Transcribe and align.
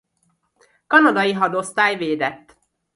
Kanadai 0.87 1.33
Hadosztály 1.33 1.95
védett. 1.95 2.57